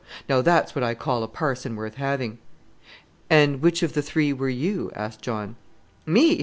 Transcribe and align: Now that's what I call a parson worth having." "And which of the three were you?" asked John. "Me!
Now 0.27 0.41
that's 0.41 0.73
what 0.73 0.83
I 0.83 0.95
call 0.95 1.21
a 1.21 1.27
parson 1.27 1.75
worth 1.75 1.93
having." 1.97 2.39
"And 3.29 3.61
which 3.61 3.83
of 3.83 3.93
the 3.93 4.01
three 4.01 4.33
were 4.33 4.49
you?" 4.49 4.91
asked 4.95 5.21
John. 5.21 5.57
"Me! 6.07 6.39